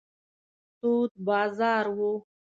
[0.79, 2.25] تود بازار و.